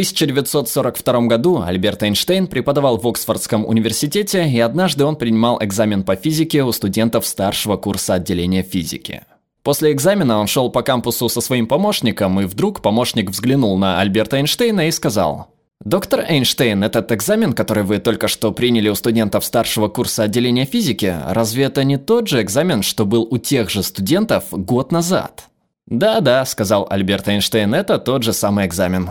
1942 0.00 1.20
году 1.26 1.60
Альберт 1.60 2.02
Эйнштейн 2.02 2.46
преподавал 2.46 2.96
в 2.96 3.06
Оксфордском 3.06 3.66
университете, 3.66 4.48
и 4.48 4.58
однажды 4.58 5.04
он 5.04 5.16
принимал 5.16 5.62
экзамен 5.62 6.04
по 6.04 6.16
физике 6.16 6.62
у 6.62 6.72
студентов 6.72 7.26
старшего 7.26 7.76
курса 7.76 8.14
отделения 8.14 8.62
физики. 8.62 9.24
После 9.62 9.92
экзамена 9.92 10.38
он 10.38 10.46
шел 10.46 10.70
по 10.70 10.80
кампусу 10.80 11.28
со 11.28 11.42
своим 11.42 11.66
помощником, 11.66 12.40
и 12.40 12.46
вдруг 12.46 12.80
помощник 12.80 13.28
взглянул 13.28 13.76
на 13.76 14.00
Альберта 14.00 14.38
Эйнштейна 14.38 14.88
и 14.88 14.90
сказал 14.90 15.48
«Доктор 15.84 16.24
Эйнштейн, 16.26 16.82
этот 16.82 17.12
экзамен, 17.12 17.52
который 17.52 17.84
вы 17.84 17.98
только 17.98 18.26
что 18.26 18.52
приняли 18.52 18.88
у 18.88 18.94
студентов 18.94 19.44
старшего 19.44 19.88
курса 19.88 20.22
отделения 20.22 20.64
физики, 20.64 21.14
разве 21.28 21.64
это 21.64 21.84
не 21.84 21.98
тот 21.98 22.26
же 22.26 22.40
экзамен, 22.40 22.82
что 22.82 23.04
был 23.04 23.28
у 23.30 23.36
тех 23.36 23.68
же 23.68 23.82
студентов 23.82 24.44
год 24.50 24.92
назад?» 24.92 25.48
«Да-да»,– 25.86 26.42
сказал 26.46 26.86
Альберт 26.88 27.28
Эйнштейн,– 27.28 27.74
«это 27.74 27.98
тот 27.98 28.22
же 28.22 28.32
самый 28.32 28.64
экзамен». 28.64 29.10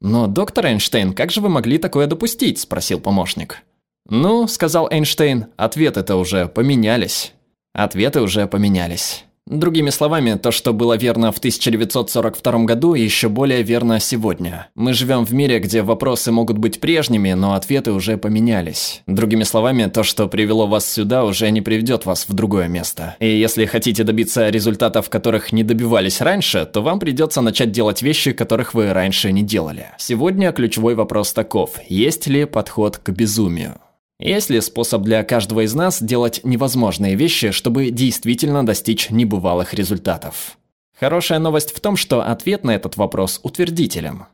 «Но, 0.00 0.26
доктор 0.26 0.66
Эйнштейн, 0.66 1.12
как 1.12 1.30
же 1.30 1.40
вы 1.40 1.48
могли 1.48 1.78
такое 1.78 2.06
допустить?»– 2.06 2.58
спросил 2.60 3.00
помощник. 3.00 3.62
«Ну»,– 4.08 4.46
сказал 4.48 4.88
Эйнштейн,– 4.90 5.46
«ответы-то 5.56 6.16
уже 6.16 6.46
поменялись». 6.46 7.34
Ответы 7.72 8.20
уже 8.20 8.46
поменялись. 8.46 9.24
Другими 9.50 9.90
словами, 9.90 10.38
то, 10.40 10.52
что 10.52 10.72
было 10.72 10.96
верно 10.96 11.32
в 11.32 11.38
1942 11.38 12.58
году, 12.66 12.94
еще 12.94 13.28
более 13.28 13.64
верно 13.64 13.98
сегодня. 13.98 14.68
Мы 14.76 14.92
живем 14.92 15.24
в 15.24 15.34
мире, 15.34 15.58
где 15.58 15.82
вопросы 15.82 16.30
могут 16.30 16.56
быть 16.56 16.78
прежними, 16.78 17.32
но 17.32 17.54
ответы 17.54 17.90
уже 17.90 18.16
поменялись. 18.16 19.02
Другими 19.08 19.42
словами, 19.42 19.86
то, 19.86 20.04
что 20.04 20.28
привело 20.28 20.68
вас 20.68 20.88
сюда, 20.88 21.24
уже 21.24 21.50
не 21.50 21.62
приведет 21.62 22.06
вас 22.06 22.26
в 22.28 22.32
другое 22.32 22.68
место. 22.68 23.16
И 23.18 23.26
если 23.26 23.66
хотите 23.66 24.04
добиться 24.04 24.50
результатов, 24.50 25.10
которых 25.10 25.52
не 25.52 25.64
добивались 25.64 26.20
раньше, 26.20 26.64
то 26.64 26.80
вам 26.80 27.00
придется 27.00 27.40
начать 27.40 27.72
делать 27.72 28.02
вещи, 28.02 28.30
которых 28.30 28.72
вы 28.74 28.92
раньше 28.92 29.32
не 29.32 29.42
делали. 29.42 29.88
Сегодня 29.98 30.52
ключевой 30.52 30.94
вопрос 30.94 31.32
таков. 31.32 31.72
Есть 31.88 32.28
ли 32.28 32.44
подход 32.44 32.98
к 32.98 33.10
безумию? 33.10 33.80
Есть 34.20 34.50
ли 34.50 34.60
способ 34.60 35.00
для 35.00 35.24
каждого 35.24 35.64
из 35.64 35.74
нас 35.74 36.02
делать 36.02 36.42
невозможные 36.44 37.14
вещи, 37.14 37.52
чтобы 37.52 37.90
действительно 37.90 38.64
достичь 38.64 39.08
небывалых 39.08 39.72
результатов? 39.72 40.58
Хорошая 40.98 41.38
новость 41.38 41.74
в 41.74 41.80
том, 41.80 41.96
что 41.96 42.20
ответ 42.20 42.62
на 42.62 42.72
этот 42.74 42.98
вопрос 42.98 43.40
утвердителен. 43.42 44.26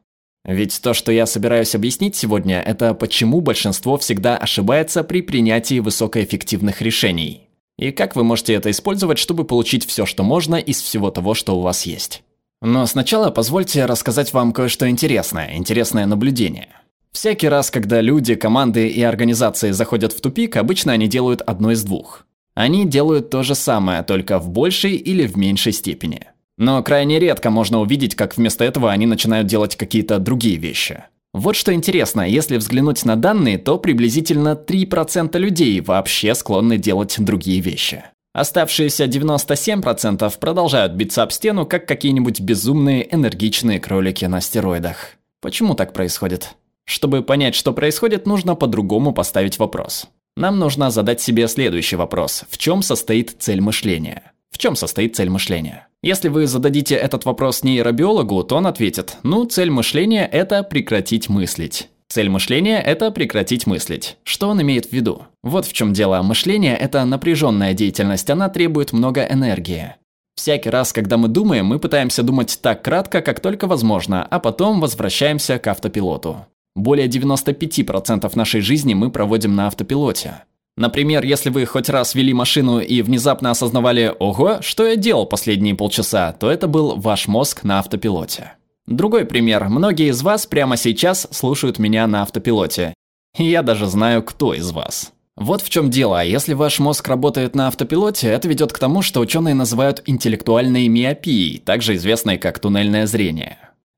Ведь 0.44 0.80
то, 0.82 0.92
что 0.92 1.12
я 1.12 1.24
собираюсь 1.24 1.76
объяснить 1.76 2.16
сегодня, 2.16 2.60
это 2.60 2.94
почему 2.94 3.40
большинство 3.40 3.96
всегда 3.96 4.36
ошибается 4.36 5.04
при 5.04 5.22
принятии 5.22 5.78
высокоэффективных 5.78 6.82
решений. 6.82 7.48
И 7.78 7.92
как 7.92 8.16
вы 8.16 8.24
можете 8.24 8.54
это 8.54 8.72
использовать, 8.72 9.18
чтобы 9.18 9.44
получить 9.44 9.86
все, 9.86 10.04
что 10.04 10.24
можно 10.24 10.56
из 10.56 10.80
всего 10.82 11.12
того, 11.12 11.34
что 11.34 11.56
у 11.56 11.60
вас 11.60 11.86
есть. 11.86 12.24
Но 12.60 12.86
сначала 12.86 13.30
позвольте 13.30 13.86
рассказать 13.86 14.32
вам 14.32 14.52
кое-что 14.52 14.88
интересное, 14.90 15.56
интересное 15.56 16.06
наблюдение– 16.06 16.70
Всякий 17.16 17.48
раз, 17.48 17.70
когда 17.70 18.02
люди, 18.02 18.34
команды 18.34 18.88
и 18.88 19.00
организации 19.00 19.70
заходят 19.70 20.12
в 20.12 20.20
тупик, 20.20 20.54
обычно 20.58 20.92
они 20.92 21.08
делают 21.08 21.40
одно 21.40 21.70
из 21.70 21.82
двух. 21.82 22.26
Они 22.54 22.84
делают 22.84 23.30
то 23.30 23.42
же 23.42 23.54
самое, 23.54 24.02
только 24.02 24.38
в 24.38 24.50
большей 24.50 24.96
или 24.96 25.26
в 25.26 25.34
меньшей 25.34 25.72
степени. 25.72 26.26
Но 26.58 26.82
крайне 26.82 27.18
редко 27.18 27.48
можно 27.48 27.80
увидеть, 27.80 28.14
как 28.16 28.36
вместо 28.36 28.64
этого 28.64 28.92
они 28.92 29.06
начинают 29.06 29.46
делать 29.46 29.76
какие-то 29.76 30.18
другие 30.18 30.58
вещи. 30.58 31.04
Вот 31.32 31.56
что 31.56 31.72
интересно, 31.72 32.20
если 32.20 32.58
взглянуть 32.58 33.02
на 33.06 33.16
данные, 33.16 33.56
то 33.56 33.78
приблизительно 33.78 34.50
3% 34.50 35.38
людей 35.38 35.80
вообще 35.80 36.34
склонны 36.34 36.76
делать 36.76 37.16
другие 37.18 37.60
вещи. 37.60 38.04
Оставшиеся 38.34 39.06
97% 39.06 40.38
продолжают 40.38 40.92
биться 40.92 41.22
об 41.22 41.32
стену, 41.32 41.64
как 41.64 41.88
какие-нибудь 41.88 42.40
безумные 42.40 43.08
энергичные 43.10 43.80
кролики 43.80 44.26
на 44.26 44.42
стероидах. 44.42 45.12
Почему 45.40 45.74
так 45.74 45.94
происходит? 45.94 46.54
Чтобы 46.86 47.22
понять, 47.22 47.54
что 47.54 47.72
происходит, 47.72 48.26
нужно 48.26 48.54
по-другому 48.54 49.12
поставить 49.12 49.58
вопрос. 49.58 50.06
Нам 50.36 50.58
нужно 50.58 50.90
задать 50.90 51.20
себе 51.20 51.48
следующий 51.48 51.96
вопрос. 51.96 52.44
В 52.48 52.58
чем 52.58 52.82
состоит 52.82 53.36
цель 53.38 53.60
мышления? 53.60 54.32
В 54.50 54.58
чем 54.58 54.76
состоит 54.76 55.16
цель 55.16 55.28
мышления? 55.28 55.88
Если 56.02 56.28
вы 56.28 56.46
зададите 56.46 56.94
этот 56.94 57.24
вопрос 57.24 57.62
нейробиологу, 57.64 58.42
то 58.44 58.56
он 58.56 58.66
ответит, 58.66 59.16
ну, 59.22 59.44
цель 59.44 59.70
мышления– 59.70 60.26
это 60.32 60.62
прекратить 60.62 61.28
мыслить. 61.28 61.88
Цель 62.08 62.28
мышления– 62.28 62.80
это 62.86 63.10
прекратить 63.10 63.66
мыслить. 63.66 64.16
Что 64.22 64.48
он 64.48 64.62
имеет 64.62 64.86
в 64.86 64.92
виду? 64.92 65.22
Вот 65.42 65.66
в 65.66 65.72
чем 65.72 65.92
дело. 65.92 66.22
Мышление– 66.22 66.76
это 66.78 67.04
напряженная 67.04 67.74
деятельность, 67.74 68.30
она 68.30 68.48
требует 68.48 68.92
много 68.92 69.22
энергии. 69.24 69.96
Всякий 70.36 70.70
раз, 70.70 70.92
когда 70.92 71.16
мы 71.16 71.28
думаем, 71.28 71.66
мы 71.66 71.78
пытаемся 71.78 72.22
думать 72.22 72.58
так 72.62 72.82
кратко, 72.82 73.22
как 73.22 73.40
только 73.40 73.66
возможно, 73.66 74.24
а 74.24 74.38
потом 74.38 74.80
возвращаемся 74.80 75.58
к 75.58 75.66
автопилоту. 75.66 76.46
Более 76.76 77.08
95% 77.08 78.30
нашей 78.34 78.60
жизни 78.60 78.92
мы 78.92 79.10
проводим 79.10 79.56
на 79.56 79.66
автопилоте. 79.66 80.42
Например, 80.76 81.24
если 81.24 81.48
вы 81.48 81.64
хоть 81.64 81.88
раз 81.88 82.14
вели 82.14 82.34
машину 82.34 82.80
и 82.80 83.00
внезапно 83.00 83.50
осознавали 83.50 84.14
«Ого, 84.18 84.58
что 84.60 84.86
я 84.86 84.94
делал 84.94 85.24
последние 85.24 85.74
полчаса», 85.74 86.32
то 86.32 86.50
это 86.50 86.68
был 86.68 86.96
ваш 86.96 87.28
мозг 87.28 87.64
на 87.64 87.78
автопилоте. 87.78 88.52
Другой 88.86 89.24
пример. 89.24 89.70
Многие 89.70 90.10
из 90.10 90.20
вас 90.20 90.44
прямо 90.44 90.76
сейчас 90.76 91.26
слушают 91.30 91.78
меня 91.78 92.06
на 92.06 92.20
автопилоте. 92.20 92.92
И 93.38 93.44
я 93.44 93.62
даже 93.62 93.86
знаю, 93.86 94.22
кто 94.22 94.52
из 94.52 94.70
вас. 94.70 95.12
Вот 95.34 95.62
в 95.62 95.70
чем 95.70 95.88
дело. 95.88 96.22
Если 96.22 96.52
ваш 96.52 96.78
мозг 96.78 97.08
работает 97.08 97.54
на 97.54 97.68
автопилоте, 97.68 98.28
это 98.28 98.48
ведет 98.48 98.74
к 98.74 98.78
тому, 98.78 99.00
что 99.00 99.20
ученые 99.20 99.54
называют 99.54 100.02
интеллектуальной 100.04 100.88
миопией, 100.88 101.58
также 101.58 101.96
известной 101.96 102.36
как 102.36 102.58
туннельное 102.58 103.06
зрение. 103.06 103.56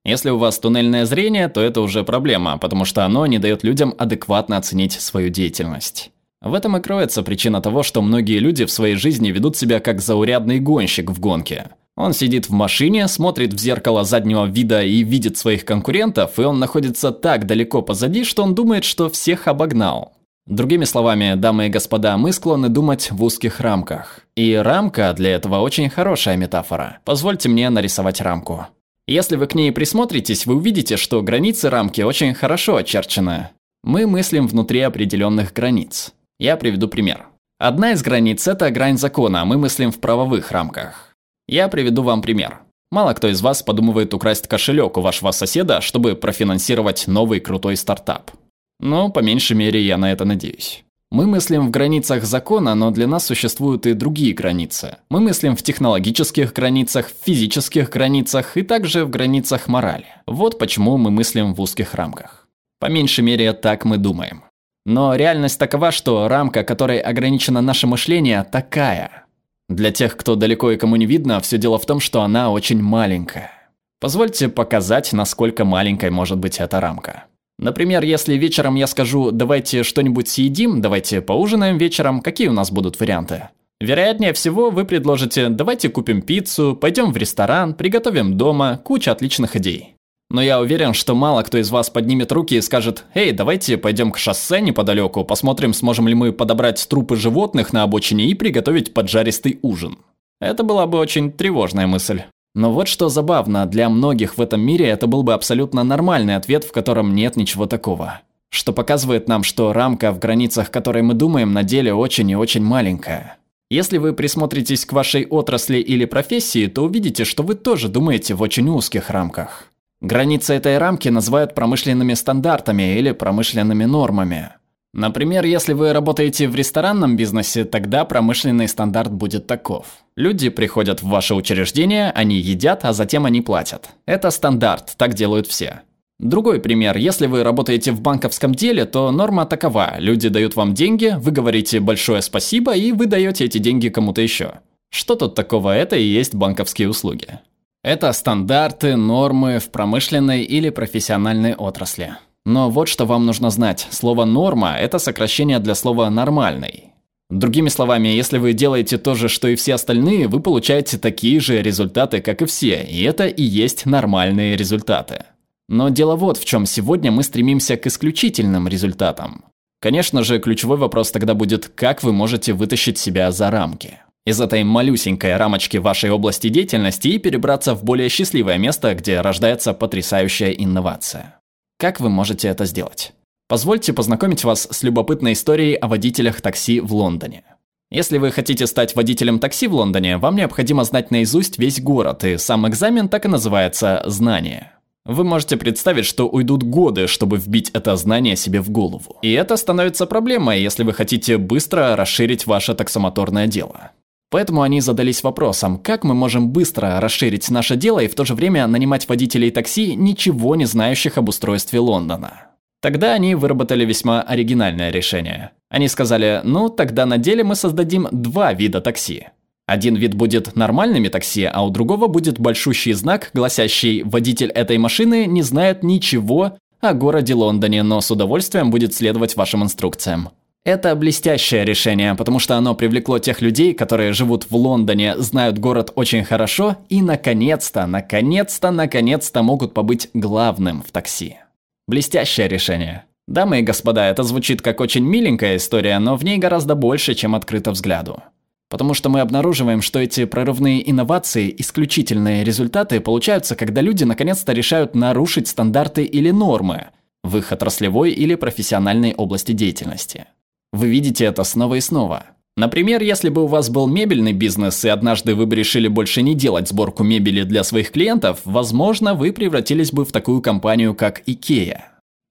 Если 0.08 0.30
у 0.30 0.38
вас 0.38 0.58
туннельное 0.58 1.04
зрение, 1.04 1.48
то 1.48 1.60
это 1.60 1.82
уже 1.82 2.02
проблема, 2.02 2.56
потому 2.56 2.86
что 2.86 3.04
оно 3.04 3.26
не 3.26 3.38
дает 3.38 3.62
людям 3.62 3.94
адекватно 3.98 4.56
оценить 4.56 4.92
свою 4.92 5.28
деятельность. 5.28 6.12
В 6.40 6.54
этом 6.54 6.78
и 6.78 6.80
кроется 6.80 7.22
причина 7.22 7.60
того, 7.60 7.82
что 7.82 8.00
многие 8.00 8.38
люди 8.38 8.64
в 8.64 8.70
своей 8.70 8.94
жизни 8.94 9.30
ведут 9.30 9.58
себя 9.58 9.80
как 9.80 10.00
заурядный 10.00 10.60
гонщик 10.60 11.10
в 11.10 11.20
гонке. 11.20 11.66
Он 11.94 12.14
сидит 12.14 12.48
в 12.48 12.52
машине, 12.52 13.06
смотрит 13.06 13.52
в 13.52 13.58
зеркало 13.58 14.02
заднего 14.02 14.46
вида 14.46 14.82
и 14.82 15.02
видит 15.02 15.36
своих 15.36 15.66
конкурентов, 15.66 16.38
и 16.38 16.42
он 16.42 16.58
находится 16.58 17.12
так 17.12 17.44
далеко 17.44 17.82
позади, 17.82 18.24
что 18.24 18.44
он 18.44 18.54
думает, 18.54 18.84
что 18.84 19.10
всех 19.10 19.46
обогнал. 19.46 20.14
Другими 20.46 20.84
словами, 20.84 21.34
дамы 21.36 21.66
и 21.66 21.68
господа, 21.68 22.16
мы 22.16 22.32
склонны 22.32 22.70
думать 22.70 23.10
в 23.10 23.22
узких 23.22 23.60
рамках. 23.60 24.20
И 24.36 24.54
рамка 24.54 25.12
для 25.12 25.32
этого 25.32 25.58
очень 25.58 25.90
хорошая 25.90 26.38
метафора. 26.38 27.00
Позвольте 27.04 27.50
мне 27.50 27.68
нарисовать 27.68 28.22
рамку. 28.22 28.68
Если 29.08 29.36
вы 29.36 29.46
к 29.46 29.54
ней 29.54 29.72
присмотритесь, 29.72 30.44
вы 30.44 30.56
увидите, 30.56 30.98
что 30.98 31.22
границы 31.22 31.70
рамки 31.70 32.02
очень 32.02 32.34
хорошо 32.34 32.76
очерчены. 32.76 33.48
Мы 33.82 34.06
мыслим 34.06 34.46
внутри 34.46 34.80
определенных 34.80 35.54
границ. 35.54 36.12
Я 36.38 36.58
приведу 36.58 36.88
пример. 36.88 37.26
Одна 37.58 37.92
из 37.92 38.02
границ– 38.02 38.46
это 38.46 38.70
грань 38.70 38.98
закона, 38.98 39.40
а 39.40 39.44
мы 39.46 39.56
мыслим 39.56 39.92
в 39.92 39.98
правовых 39.98 40.52
рамках. 40.52 41.14
Я 41.48 41.68
приведу 41.68 42.02
вам 42.02 42.20
пример. 42.20 42.60
Мало 42.90 43.14
кто 43.14 43.28
из 43.28 43.40
вас 43.40 43.62
подумывает 43.62 44.12
украсть 44.12 44.46
кошелек 44.46 44.98
у 44.98 45.00
вашего 45.00 45.30
соседа, 45.30 45.80
чтобы 45.80 46.14
профинансировать 46.14 47.06
новый 47.06 47.40
крутой 47.40 47.76
стартап. 47.78 48.30
Но, 48.78 49.08
по 49.08 49.20
меньшей 49.20 49.56
мере, 49.56 49.80
я 49.80 49.96
на 49.96 50.12
это 50.12 50.26
надеюсь. 50.26 50.84
Мы 51.10 51.26
мыслим 51.26 51.66
в 51.66 51.70
границах 51.70 52.24
закона, 52.24 52.74
но 52.74 52.90
для 52.90 53.06
нас 53.06 53.24
существуют 53.24 53.86
и 53.86 53.94
другие 53.94 54.34
границы. 54.34 54.98
Мы 55.08 55.20
мыслим 55.20 55.56
в 55.56 55.62
технологических 55.62 56.52
границах, 56.52 57.08
в 57.08 57.24
физических 57.24 57.88
границах 57.88 58.58
и 58.58 58.62
также 58.62 59.06
в 59.06 59.10
границах 59.10 59.68
морали. 59.68 60.06
Вот 60.26 60.58
почему 60.58 60.98
мы 60.98 61.10
мыслим 61.10 61.54
в 61.54 61.60
узких 61.62 61.94
рамках. 61.94 62.46
По 62.78 62.86
меньшей 62.86 63.24
мере, 63.24 63.54
так 63.54 63.86
мы 63.86 63.96
думаем. 63.96 64.44
Но 64.84 65.14
реальность 65.14 65.58
такова, 65.58 65.92
что 65.92 66.28
рамка, 66.28 66.62
которой 66.62 66.98
ограничено 66.98 67.62
наше 67.62 67.86
мышление, 67.86 68.44
такая. 68.44 69.24
Для 69.70 69.90
тех, 69.90 70.14
кто 70.16 70.34
далеко 70.34 70.72
и 70.72 70.76
кому 70.76 70.96
не 70.96 71.06
видно, 71.06 71.40
все 71.40 71.56
дело 71.56 71.78
в 71.78 71.86
том, 71.86 72.00
что 72.00 72.20
она 72.20 72.50
очень 72.50 72.82
маленькая. 72.82 73.50
Позвольте 73.98 74.48
показать, 74.48 75.12
насколько 75.12 75.64
маленькой 75.64 76.10
может 76.10 76.38
быть 76.38 76.58
эта 76.58 76.80
рамка. 76.80 77.24
Например, 77.58 78.04
если 78.04 78.34
вечером 78.34 78.76
я 78.76 78.86
скажу 78.86 79.32
«давайте 79.32 79.82
что-нибудь 79.82 80.28
съедим, 80.28 80.80
давайте 80.80 81.20
поужинаем 81.20 81.76
вечером», 81.76 82.20
какие 82.20 82.48
у 82.48 82.52
нас 82.52 82.70
будут 82.70 83.00
варианты? 83.00 83.48
Вероятнее 83.80 84.32
всего, 84.32 84.70
вы 84.70 84.84
предложите 84.84 85.48
«давайте 85.48 85.88
купим 85.88 86.22
пиццу, 86.22 86.76
пойдем 86.80 87.12
в 87.12 87.16
ресторан, 87.16 87.74
приготовим 87.74 88.36
дома», 88.36 88.80
куча 88.84 89.10
отличных 89.10 89.56
идей. 89.56 89.94
Но 90.30 90.42
я 90.42 90.60
уверен, 90.60 90.92
что 90.92 91.14
мало 91.14 91.42
кто 91.42 91.58
из 91.58 91.70
вас 91.70 91.90
поднимет 91.90 92.30
руки 92.32 92.54
и 92.54 92.60
скажет 92.60 93.04
«Эй, 93.14 93.32
давайте 93.32 93.78
пойдем 93.78 94.12
к 94.12 94.18
шоссе 94.18 94.60
неподалеку, 94.60 95.24
посмотрим, 95.24 95.72
сможем 95.72 96.06
ли 96.06 96.14
мы 96.14 96.32
подобрать 96.32 96.86
трупы 96.88 97.16
животных 97.16 97.72
на 97.72 97.82
обочине 97.82 98.26
и 98.26 98.34
приготовить 98.34 98.92
поджаристый 98.92 99.58
ужин». 99.62 99.98
Это 100.40 100.62
была 100.62 100.86
бы 100.86 100.98
очень 100.98 101.32
тревожная 101.32 101.86
мысль. 101.86 102.22
Но 102.58 102.72
вот 102.72 102.88
что 102.88 103.08
забавно, 103.08 103.66
для 103.66 103.88
многих 103.88 104.36
в 104.36 104.40
этом 104.40 104.60
мире 104.60 104.88
это 104.88 105.06
был 105.06 105.22
бы 105.22 105.32
абсолютно 105.32 105.84
нормальный 105.84 106.34
ответ, 106.34 106.64
в 106.64 106.72
котором 106.72 107.14
нет 107.14 107.36
ничего 107.36 107.66
такого. 107.66 108.22
Что 108.50 108.72
показывает 108.72 109.28
нам, 109.28 109.44
что 109.44 109.72
рамка, 109.72 110.10
в 110.10 110.18
границах 110.18 110.72
которой 110.72 111.04
мы 111.04 111.14
думаем, 111.14 111.52
на 111.52 111.62
деле 111.62 111.94
очень 111.94 112.28
и 112.28 112.34
очень 112.34 112.64
маленькая. 112.64 113.36
Если 113.70 113.98
вы 113.98 114.12
присмотритесь 114.12 114.84
к 114.84 114.92
вашей 114.92 115.24
отрасли 115.24 115.78
или 115.78 116.04
профессии, 116.04 116.66
то 116.66 116.82
увидите, 116.82 117.24
что 117.24 117.44
вы 117.44 117.54
тоже 117.54 117.88
думаете 117.88 118.34
в 118.34 118.42
очень 118.42 118.68
узких 118.68 119.10
рамках. 119.10 119.66
Границы 120.00 120.54
этой 120.54 120.78
рамки 120.78 121.08
называют 121.08 121.54
промышленными 121.54 122.14
стандартами 122.14 122.98
или 122.98 123.12
промышленными 123.12 123.84
нормами. 123.84 124.50
Например, 124.94 125.44
если 125.44 125.74
вы 125.74 125.92
работаете 125.92 126.48
в 126.48 126.54
ресторанном 126.54 127.16
бизнесе, 127.16 127.64
тогда 127.64 128.04
промышленный 128.04 128.68
стандарт 128.68 129.12
будет 129.12 129.46
таков. 129.46 129.86
Люди 130.16 130.48
приходят 130.48 131.02
в 131.02 131.08
ваше 131.08 131.34
учреждение, 131.34 132.10
они 132.12 132.36
едят, 132.36 132.84
а 132.84 132.92
затем 132.92 133.26
они 133.26 133.42
платят. 133.42 133.90
Это 134.06 134.30
стандарт, 134.30 134.94
так 134.96 135.14
делают 135.14 135.46
все. 135.46 135.82
Другой 136.18 136.58
пример. 136.60 136.96
Если 136.96 137.26
вы 137.26 137.44
работаете 137.44 137.92
в 137.92 138.00
банковском 138.00 138.52
деле, 138.54 138.86
то 138.86 139.10
норма 139.12 139.46
такова. 139.46 139.94
Люди 139.98 140.28
дают 140.28 140.56
вам 140.56 140.74
деньги, 140.74 141.14
вы 141.16 141.30
говорите 141.30 141.78
большое 141.78 142.22
спасибо, 142.22 142.74
и 142.74 142.90
вы 142.90 143.06
даете 143.06 143.44
эти 143.44 143.58
деньги 143.58 143.88
кому-то 143.88 144.20
еще. 144.20 144.54
Что 144.90 145.14
тут 145.14 145.34
такого? 145.34 145.76
Это 145.76 145.96
и 145.96 146.02
есть 146.02 146.34
банковские 146.34 146.88
услуги. 146.88 147.38
Это 147.84 148.12
стандарты, 148.12 148.96
нормы 148.96 149.60
в 149.60 149.70
промышленной 149.70 150.42
или 150.42 150.70
профессиональной 150.70 151.54
отрасли. 151.54 152.16
Но 152.48 152.70
вот 152.70 152.88
что 152.88 153.04
вам 153.04 153.26
нужно 153.26 153.50
знать. 153.50 153.86
Слово 153.90 154.24
«норма»– 154.24 154.74
это 154.80 154.98
сокращение 154.98 155.58
для 155.58 155.74
слова 155.74 156.08
«нормальный». 156.08 156.84
Другими 157.28 157.68
словами, 157.68 158.08
если 158.08 158.38
вы 158.38 158.54
делаете 158.54 158.96
то 158.96 159.14
же, 159.14 159.28
что 159.28 159.48
и 159.48 159.54
все 159.54 159.74
остальные, 159.74 160.28
вы 160.28 160.40
получаете 160.40 160.96
такие 160.96 161.40
же 161.40 161.60
результаты, 161.60 162.22
как 162.22 162.40
и 162.40 162.46
все, 162.46 162.82
и 162.84 163.02
это 163.02 163.26
и 163.26 163.42
есть 163.42 163.84
нормальные 163.84 164.56
результаты. 164.56 165.26
Но 165.68 165.90
дело 165.90 166.16
вот 166.16 166.38
в 166.38 166.46
чем 166.46 166.64
сегодня 166.64 167.10
мы 167.10 167.22
стремимся 167.22 167.76
к 167.76 167.86
исключительным 167.86 168.66
результатам. 168.66 169.44
Конечно 169.78 170.24
же, 170.24 170.38
ключевой 170.38 170.78
вопрос 170.78 171.10
тогда 171.10 171.34
будет, 171.34 171.68
как 171.74 172.02
вы 172.02 172.14
можете 172.14 172.54
вытащить 172.54 172.96
себя 172.96 173.30
за 173.30 173.50
рамки. 173.50 173.98
Из 174.24 174.40
этой 174.40 174.64
малюсенькой 174.64 175.36
рамочки 175.36 175.76
вашей 175.76 176.10
области 176.10 176.48
деятельности 176.48 177.08
и 177.08 177.18
перебраться 177.18 177.74
в 177.74 177.84
более 177.84 178.08
счастливое 178.08 178.56
место, 178.56 178.94
где 178.94 179.20
рождается 179.20 179.74
потрясающая 179.74 180.52
инновация. 180.52 181.37
Как 181.80 182.00
вы 182.00 182.08
можете 182.08 182.48
это 182.48 182.64
сделать? 182.64 183.12
Позвольте 183.46 183.92
познакомить 183.92 184.42
вас 184.42 184.66
с 184.68 184.82
любопытной 184.82 185.34
историей 185.34 185.74
о 185.74 185.86
водителях 185.86 186.40
такси 186.40 186.80
в 186.80 186.92
Лондоне. 186.92 187.44
Если 187.88 188.18
вы 188.18 188.32
хотите 188.32 188.66
стать 188.66 188.96
водителем 188.96 189.38
такси 189.38 189.68
в 189.68 189.74
Лондоне, 189.74 190.18
вам 190.18 190.34
необходимо 190.34 190.82
знать 190.82 191.12
наизусть 191.12 191.56
весь 191.56 191.80
город, 191.80 192.24
и 192.24 192.36
сам 192.36 192.66
экзамен 192.66 193.08
так 193.08 193.26
и 193.26 193.28
называется 193.28 194.02
«знание». 194.06 194.72
Вы 195.04 195.22
можете 195.22 195.56
представить, 195.56 196.04
что 196.04 196.28
уйдут 196.28 196.64
годы, 196.64 197.06
чтобы 197.06 197.38
вбить 197.38 197.70
это 197.72 197.94
знание 197.94 198.34
себе 198.34 198.60
в 198.60 198.70
голову. 198.70 199.16
И 199.22 199.32
это 199.32 199.56
становится 199.56 200.04
проблемой, 200.04 200.60
если 200.60 200.82
вы 200.82 200.92
хотите 200.92 201.38
быстро 201.38 201.94
расширить 201.94 202.46
ваше 202.46 202.74
таксомоторное 202.74 203.46
дело. 203.46 203.92
Поэтому 204.30 204.62
они 204.62 204.80
задались 204.80 205.22
вопросом, 205.22 205.78
как 205.78 206.04
мы 206.04 206.14
можем 206.14 206.50
быстро 206.50 207.00
расширить 207.00 207.50
наше 207.50 207.76
дело 207.76 208.00
и 208.00 208.08
в 208.08 208.14
то 208.14 208.24
же 208.24 208.34
время 208.34 208.66
нанимать 208.66 209.08
водителей 209.08 209.50
такси, 209.50 209.94
ничего 209.94 210.54
не 210.54 210.66
знающих 210.66 211.16
об 211.16 211.28
устройстве 211.30 211.78
Лондона. 211.78 212.48
Тогда 212.80 213.14
они 213.14 213.34
выработали 213.34 213.84
весьма 213.84 214.22
оригинальное 214.22 214.90
решение. 214.90 215.50
Они 215.70 215.88
сказали, 215.88 216.42
ну 216.44 216.68
тогда 216.68 217.06
на 217.06 217.18
деле 217.18 217.42
мы 217.42 217.56
создадим 217.56 218.06
два 218.12 218.52
вида 218.52 218.80
такси. 218.80 219.28
Один 219.66 219.96
вид 219.96 220.14
будет 220.14 220.56
нормальными 220.56 221.08
такси, 221.08 221.44
а 221.44 221.62
у 221.64 221.70
другого 221.70 222.06
будет 222.06 222.38
большущий 222.38 222.92
знак, 222.92 223.30
гласящий 223.34 224.02
«Водитель 224.02 224.50
этой 224.50 224.78
машины 224.78 225.26
не 225.26 225.42
знает 225.42 225.82
ничего 225.82 226.56
о 226.80 226.94
городе 226.94 227.34
Лондоне, 227.34 227.82
но 227.82 228.00
с 228.00 228.10
удовольствием 228.10 228.70
будет 228.70 228.94
следовать 228.94 229.36
вашим 229.36 229.62
инструкциям». 229.62 230.30
Это 230.68 230.94
блестящее 230.94 231.64
решение, 231.64 232.14
потому 232.14 232.38
что 232.38 232.54
оно 232.58 232.74
привлекло 232.74 233.18
тех 233.18 233.40
людей, 233.40 233.72
которые 233.72 234.12
живут 234.12 234.50
в 234.50 234.54
Лондоне, 234.54 235.16
знают 235.16 235.58
город 235.58 235.92
очень 235.94 236.24
хорошо 236.24 236.76
и, 236.90 237.00
наконец-то, 237.00 237.86
наконец-то, 237.86 238.70
наконец-то 238.70 239.42
могут 239.42 239.72
побыть 239.72 240.10
главным 240.12 240.82
в 240.82 240.90
такси. 240.90 241.38
Блестящее 241.86 242.48
решение. 242.48 243.04
Дамы 243.26 243.60
и 243.60 243.62
господа, 243.62 244.10
это 244.10 244.22
звучит 244.24 244.60
как 244.60 244.80
очень 244.80 245.04
миленькая 245.06 245.56
история, 245.56 245.98
но 245.98 246.16
в 246.16 246.22
ней 246.22 246.36
гораздо 246.36 246.74
больше, 246.74 247.14
чем 247.14 247.34
открыто 247.34 247.70
взгляду. 247.70 248.22
Потому 248.68 248.92
что 248.92 249.08
мы 249.08 249.20
обнаруживаем, 249.20 249.80
что 249.80 249.98
эти 249.98 250.26
прорывные 250.26 250.90
инновации, 250.90 251.54
исключительные 251.56 252.44
результаты 252.44 253.00
получаются, 253.00 253.56
когда 253.56 253.80
люди 253.80 254.04
наконец-то 254.04 254.52
решают 254.52 254.94
нарушить 254.94 255.48
стандарты 255.48 256.04
или 256.04 256.30
нормы 256.30 256.88
в 257.22 257.38
их 257.38 257.52
отраслевой 257.52 258.10
или 258.10 258.34
профессиональной 258.34 259.14
области 259.14 259.52
деятельности. 259.52 260.26
Вы 260.72 260.88
видите 260.88 261.24
это 261.24 261.44
снова 261.44 261.76
и 261.76 261.80
снова. 261.80 262.26
Например, 262.56 263.00
если 263.00 263.28
бы 263.28 263.44
у 263.44 263.46
вас 263.46 263.70
был 263.70 263.86
мебельный 263.86 264.32
бизнес, 264.32 264.84
и 264.84 264.88
однажды 264.88 265.36
вы 265.36 265.46
бы 265.46 265.54
решили 265.54 265.86
больше 265.86 266.22
не 266.22 266.34
делать 266.34 266.68
сборку 266.68 267.04
мебели 267.04 267.44
для 267.44 267.62
своих 267.62 267.92
клиентов, 267.92 268.40
возможно, 268.44 269.14
вы 269.14 269.32
превратились 269.32 269.92
бы 269.92 270.04
в 270.04 270.10
такую 270.10 270.42
компанию, 270.42 270.94
как 270.94 271.22
IKEA. 271.28 271.78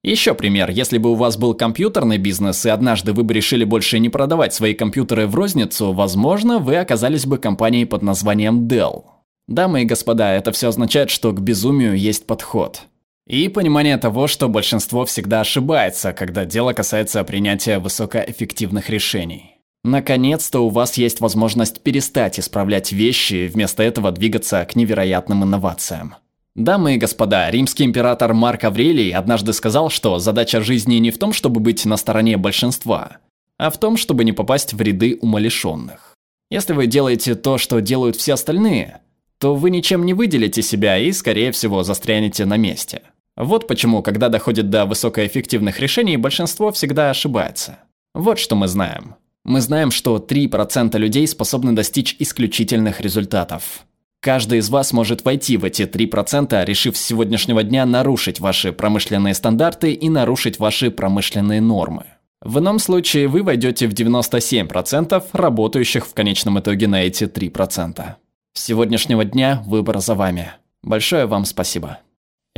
Еще 0.04 0.34
пример. 0.34 0.70
Если 0.70 0.98
бы 0.98 1.12
у 1.12 1.14
вас 1.14 1.36
был 1.36 1.54
компьютерный 1.54 2.18
бизнес, 2.18 2.64
и 2.66 2.68
однажды 2.68 3.12
вы 3.12 3.24
бы 3.24 3.34
решили 3.34 3.64
больше 3.64 3.98
не 3.98 4.10
продавать 4.10 4.54
свои 4.54 4.74
компьютеры 4.74 5.26
в 5.26 5.34
розницу, 5.34 5.92
возможно, 5.92 6.58
вы 6.58 6.76
оказались 6.76 7.26
бы 7.26 7.38
компанией 7.38 7.86
под 7.86 8.02
названием 8.02 8.68
Dell. 8.68 9.04
Дамы 9.48 9.82
и 9.82 9.86
господа, 9.86 10.34
это 10.34 10.52
все 10.52 10.68
означает, 10.68 11.08
что 11.08 11.32
к 11.32 11.40
безумию 11.40 11.96
есть 11.96 12.26
подход. 12.26 12.82
И 13.28 13.48
понимание 13.48 13.98
того, 13.98 14.26
что 14.26 14.48
большинство 14.48 15.04
всегда 15.04 15.42
ошибается, 15.42 16.14
когда 16.14 16.46
дело 16.46 16.72
касается 16.72 17.22
принятия 17.24 17.78
высокоэффективных 17.78 18.88
решений. 18.88 19.56
Наконец-то 19.84 20.60
у 20.60 20.70
вас 20.70 20.96
есть 20.96 21.20
возможность 21.20 21.82
перестать 21.82 22.40
исправлять 22.40 22.90
вещи 22.90 23.34
и 23.34 23.48
вместо 23.48 23.82
этого 23.82 24.12
двигаться 24.12 24.64
к 24.64 24.76
невероятным 24.76 25.44
инновациям. 25.44 26.14
Дамы 26.54 26.94
и 26.94 26.98
господа, 26.98 27.50
римский 27.50 27.84
император 27.84 28.32
Марк 28.32 28.64
Аврелий 28.64 29.12
однажды 29.12 29.52
сказал, 29.52 29.90
что 29.90 30.18
задача 30.18 30.62
жизни 30.62 30.96
не 30.96 31.10
в 31.10 31.18
том, 31.18 31.34
чтобы 31.34 31.60
быть 31.60 31.84
на 31.84 31.98
стороне 31.98 32.38
большинства, 32.38 33.18
а 33.58 33.70
в 33.70 33.78
том, 33.78 33.98
чтобы 33.98 34.24
не 34.24 34.32
попасть 34.32 34.72
в 34.72 34.80
ряды 34.80 35.18
умалишенных. 35.20 36.16
Если 36.50 36.72
вы 36.72 36.86
делаете 36.86 37.34
то, 37.34 37.58
что 37.58 37.80
делают 37.80 38.16
все 38.16 38.32
остальные, 38.32 39.02
то 39.38 39.54
вы 39.54 39.68
ничем 39.68 40.06
не 40.06 40.14
выделите 40.14 40.62
себя 40.62 40.98
и, 40.98 41.12
скорее 41.12 41.52
всего, 41.52 41.82
застрянете 41.82 42.46
на 42.46 42.56
месте. 42.56 43.02
Вот 43.38 43.68
почему, 43.68 44.02
когда 44.02 44.28
доходит 44.28 44.68
до 44.68 44.84
высокоэффективных 44.84 45.78
решений, 45.78 46.16
большинство 46.16 46.72
всегда 46.72 47.10
ошибается. 47.10 47.78
Вот 48.12 48.40
что 48.40 48.56
мы 48.56 48.66
знаем. 48.66 49.14
Мы 49.44 49.60
знаем, 49.60 49.92
что 49.92 50.16
3% 50.16 50.98
людей 50.98 51.26
способны 51.28 51.72
достичь 51.72 52.16
исключительных 52.18 53.00
результатов. 53.00 53.86
Каждый 54.20 54.58
из 54.58 54.68
вас 54.70 54.92
может 54.92 55.24
войти 55.24 55.56
в 55.56 55.64
эти 55.64 55.82
3%, 55.82 56.64
решив 56.64 56.96
с 56.96 57.00
сегодняшнего 57.00 57.62
дня 57.62 57.86
нарушить 57.86 58.40
ваши 58.40 58.72
промышленные 58.72 59.34
стандарты 59.34 59.92
и 59.92 60.08
нарушить 60.08 60.58
ваши 60.58 60.90
промышленные 60.90 61.60
нормы. 61.60 62.06
В 62.40 62.58
ином 62.58 62.80
случае 62.80 63.28
вы 63.28 63.44
войдете 63.44 63.86
в 63.86 63.92
97% 63.92 65.24
работающих 65.32 66.08
в 66.08 66.12
конечном 66.12 66.58
итоге 66.58 66.88
на 66.88 67.04
эти 67.04 67.24
3%. 67.24 68.04
С 68.54 68.64
сегодняшнего 68.64 69.24
дня 69.24 69.62
выбор 69.64 70.00
за 70.00 70.16
вами. 70.16 70.50
Большое 70.82 71.26
вам 71.26 71.44
спасибо. 71.44 72.00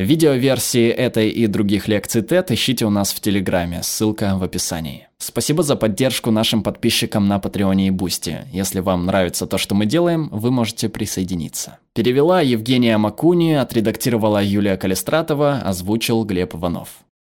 Видеоверсии 0.03 0.89
этой 0.89 1.29
и 1.29 1.47
других 1.47 1.87
лекций 1.87 2.23
TED 2.23 2.55
ищите 2.55 2.87
у 2.87 2.91
нас 2.91 3.13
в 3.13 3.21
Телеграме, 3.21 3.83
ссылка 3.83 4.37
в 4.39 4.43
описании. 4.43 5.09
Спасибо 5.19 5.63
за 5.63 5.77
поддержку 5.77 6.31
нашим 6.31 6.63
подписчикам 6.63 7.29
на 7.29 7.39
Патреоне 7.39 7.89
и 7.89 7.91
Бусти. 7.91 8.39
Если 8.51 8.81
вам 8.81 9.05
нравится 9.05 9.47
то, 9.47 9.59
что 9.59 9.75
мы 9.75 9.85
делаем, 9.85 10.31
вы 10.33 10.51
можете 10.51 10.89
присоединиться. 10.89 11.79
Перевела 11.93 12.41
Евгения 12.41 12.97
Макуни, 12.97 13.53
отредактировала 13.53 14.43
Юлия 14.43 14.79
Калистратова, 14.79 15.59
озвучил 15.59 16.25
Глеб 16.25 16.55
Иванов. 16.55 17.05